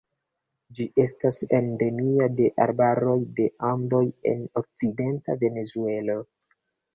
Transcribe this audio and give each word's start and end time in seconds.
Ĝi 0.77 0.85
estas 1.01 1.41
endemia 1.57 2.27
de 2.39 2.47
arbaroj 2.65 3.17
de 3.41 3.45
Andoj 3.73 4.01
en 4.33 4.43
okcidenta 4.63 5.37
Venezuelo. 5.45 6.19